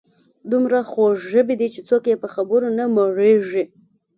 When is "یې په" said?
2.09-2.27